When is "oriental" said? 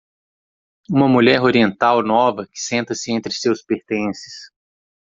1.43-2.01